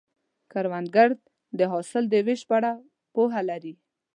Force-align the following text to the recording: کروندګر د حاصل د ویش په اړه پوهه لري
کروندګر 0.51 1.09
د 1.59 1.61
حاصل 1.71 2.03
د 2.09 2.15
ویش 2.25 2.41
په 2.49 2.53
اړه 2.59 2.71
پوهه 3.13 3.41
لري 3.49 3.73